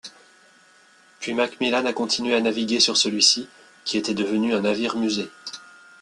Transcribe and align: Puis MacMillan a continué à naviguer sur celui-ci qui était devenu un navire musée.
Puis 1.19 1.35
MacMillan 1.35 1.85
a 1.85 1.93
continué 1.93 2.33
à 2.33 2.41
naviguer 2.41 2.79
sur 2.79 2.97
celui-ci 2.97 3.47
qui 3.85 3.99
était 3.99 4.15
devenu 4.15 4.55
un 4.55 4.61
navire 4.61 4.95
musée. 4.97 5.29